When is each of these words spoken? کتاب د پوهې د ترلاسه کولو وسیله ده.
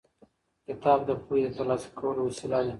کتاب 0.67 0.99
د 1.09 1.11
پوهې 1.23 1.41
د 1.45 1.49
ترلاسه 1.57 1.87
کولو 1.99 2.21
وسیله 2.29 2.59
ده. 2.65 2.69